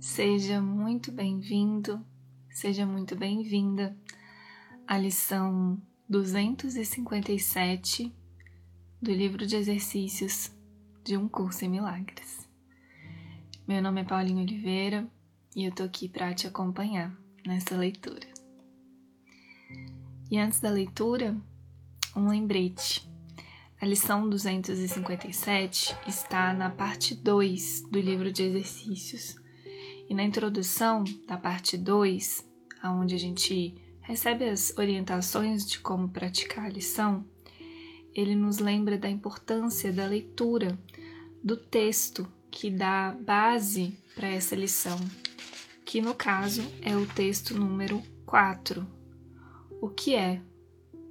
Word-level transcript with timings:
Seja 0.00 0.60
muito 0.62 1.12
bem-vindo, 1.12 2.02
seja 2.48 2.86
muito 2.86 3.14
bem-vinda 3.14 3.94
à 4.86 4.96
lição 4.96 5.78
257 6.08 8.10
do 9.00 9.12
livro 9.12 9.46
de 9.46 9.56
exercícios 9.56 10.50
de 11.04 11.18
um 11.18 11.28
curso 11.28 11.66
em 11.66 11.68
milagres. 11.68 12.48
Meu 13.68 13.82
nome 13.82 14.00
é 14.00 14.04
Paulinho 14.04 14.40
Oliveira 14.40 15.06
e 15.54 15.66
eu 15.66 15.70
tô 15.70 15.82
aqui 15.82 16.08
para 16.08 16.32
te 16.32 16.46
acompanhar 16.46 17.14
nessa 17.46 17.76
leitura. 17.76 18.26
E 20.30 20.38
antes 20.38 20.60
da 20.60 20.70
leitura, 20.70 21.36
um 22.16 22.26
lembrete. 22.26 23.06
A 23.78 23.84
lição 23.84 24.30
257 24.30 25.94
está 26.06 26.54
na 26.54 26.70
parte 26.70 27.14
2 27.14 27.82
do 27.90 28.00
livro 28.00 28.32
de 28.32 28.44
exercícios 28.44 29.38
e 30.10 30.14
na 30.14 30.24
introdução 30.24 31.04
da 31.24 31.36
parte 31.36 31.78
2, 31.78 32.44
onde 32.82 33.14
a 33.14 33.18
gente 33.18 33.80
recebe 34.00 34.44
as 34.48 34.76
orientações 34.76 35.64
de 35.64 35.78
como 35.78 36.08
praticar 36.08 36.64
a 36.64 36.68
lição, 36.68 37.24
ele 38.12 38.34
nos 38.34 38.58
lembra 38.58 38.98
da 38.98 39.08
importância 39.08 39.92
da 39.92 40.04
leitura 40.04 40.76
do 41.44 41.56
texto 41.56 42.26
que 42.50 42.72
dá 42.72 43.16
base 43.20 43.96
para 44.16 44.26
essa 44.26 44.56
lição, 44.56 44.98
que 45.84 46.02
no 46.02 46.12
caso 46.12 46.62
é 46.82 46.96
o 46.96 47.06
texto 47.06 47.54
número 47.54 48.02
4. 48.26 48.84
O 49.80 49.88
que 49.88 50.16
é 50.16 50.42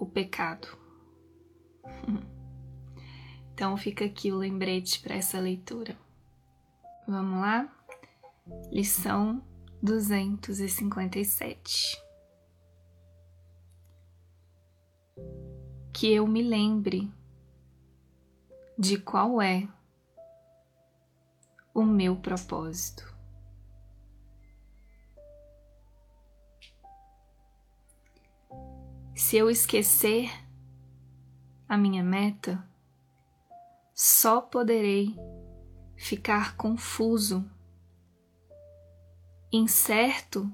o 0.00 0.04
pecado? 0.04 0.66
Então 3.52 3.76
fica 3.76 4.06
aqui 4.06 4.32
o 4.32 4.38
lembrete 4.38 5.00
para 5.00 5.14
essa 5.14 5.38
leitura. 5.38 5.94
Vamos 7.06 7.42
lá? 7.42 7.79
Lição 8.70 9.42
257 9.82 12.00
Que 15.92 16.12
eu 16.12 16.26
me 16.26 16.42
lembre 16.42 17.12
de 18.78 18.98
qual 18.98 19.42
é 19.42 19.68
o 21.74 21.84
meu 21.84 22.16
propósito. 22.16 23.14
Se 29.14 29.36
eu 29.36 29.50
esquecer 29.50 30.30
a 31.68 31.76
minha 31.76 32.02
meta, 32.02 32.66
só 33.94 34.40
poderei 34.40 35.14
ficar 35.94 36.56
confuso 36.56 37.44
incerto 39.52 40.50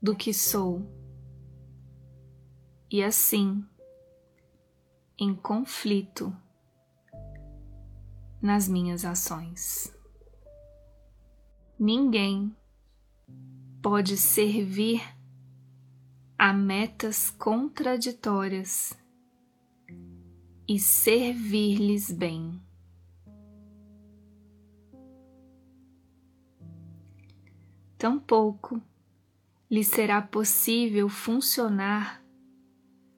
do 0.00 0.14
que 0.14 0.34
sou, 0.34 0.86
e 2.90 3.02
assim, 3.02 3.64
em 5.18 5.34
conflito 5.34 6.34
nas 8.40 8.68
minhas 8.68 9.04
ações. 9.04 9.94
Ninguém 11.78 12.54
pode 13.80 14.16
servir 14.16 15.00
a 16.36 16.52
metas 16.52 17.30
contraditórias 17.30 18.98
e 20.68 20.78
servir-lhes 20.78 22.10
bem. 22.10 22.60
Tampouco 28.02 28.82
lhe 29.70 29.84
será 29.84 30.20
possível 30.20 31.08
funcionar 31.08 32.20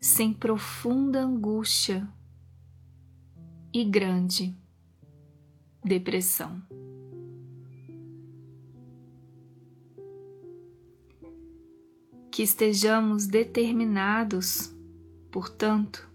sem 0.00 0.32
profunda 0.32 1.20
angústia 1.20 2.08
e 3.74 3.82
grande 3.84 4.56
depressão. 5.82 6.62
Que 12.30 12.44
estejamos 12.44 13.26
determinados, 13.26 14.72
portanto, 15.32 16.08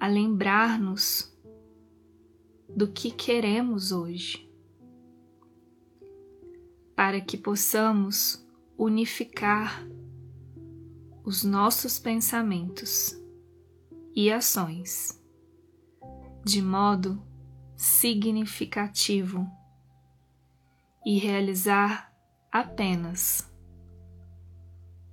a 0.00 0.08
lembrar-nos 0.08 1.30
do 2.74 2.88
que 2.88 3.10
queremos 3.10 3.92
hoje 3.92 4.53
para 6.94 7.20
que 7.20 7.36
possamos 7.36 8.44
unificar 8.76 9.86
os 11.24 11.42
nossos 11.42 11.98
pensamentos 11.98 13.16
e 14.14 14.30
ações 14.30 15.20
de 16.44 16.60
modo 16.60 17.22
significativo 17.76 19.50
e 21.04 21.18
realizar 21.18 22.12
apenas 22.52 23.50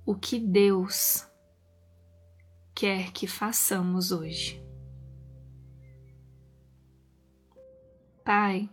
o 0.04 0.14
que 0.14 0.38
Deus 0.38 1.26
quer 2.74 3.12
que 3.12 3.26
façamos 3.26 4.12
hoje. 4.12 4.62
Pai, 8.24 8.70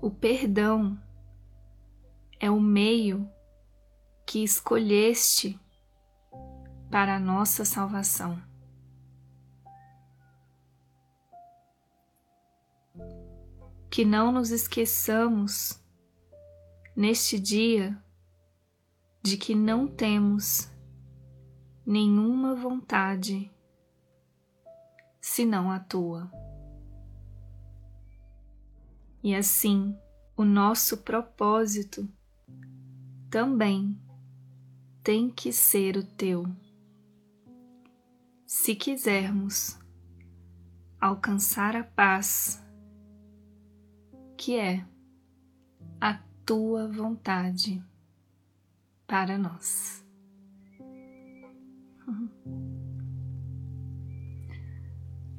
o 0.00 0.10
perdão 0.10 0.96
é 2.38 2.48
o 2.48 2.60
meio 2.60 3.28
que 4.24 4.44
escolheste 4.44 5.58
para 6.88 7.16
a 7.16 7.20
nossa 7.20 7.64
salvação. 7.64 8.40
Que 13.90 14.04
não 14.04 14.30
nos 14.30 14.50
esqueçamos 14.52 15.82
neste 16.94 17.38
dia 17.38 18.00
de 19.20 19.36
que 19.36 19.54
não 19.54 19.88
temos 19.88 20.70
nenhuma 21.84 22.54
vontade 22.54 23.50
senão 25.20 25.72
a 25.72 25.80
tua. 25.80 26.30
E 29.28 29.34
assim, 29.34 29.94
o 30.34 30.42
nosso 30.42 30.96
propósito 31.02 32.08
também 33.28 33.94
tem 35.02 35.28
que 35.28 35.52
ser 35.52 35.98
o 35.98 36.02
teu. 36.02 36.46
Se 38.46 38.74
quisermos 38.74 39.78
alcançar 40.98 41.76
a 41.76 41.84
paz, 41.84 42.64
que 44.34 44.56
é 44.56 44.82
a 46.00 46.14
tua 46.46 46.88
vontade 46.88 47.84
para 49.06 49.36
nós. 49.36 50.02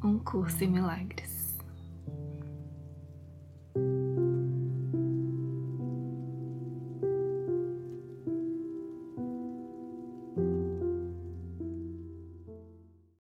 Um 0.03 0.19
curso 0.19 0.63
em 0.63 0.67
milagres. 0.67 1.38